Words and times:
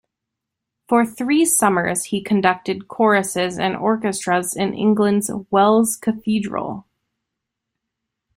For 0.89 1.05
three 1.05 1.45
summers 1.45 2.05
he 2.05 2.23
conducted 2.23 2.87
choruses 2.87 3.59
and 3.59 3.75
orchestras 3.75 4.55
in 4.55 4.73
England's 4.73 5.29
Wells 5.51 5.95
Cathedral. 5.95 6.87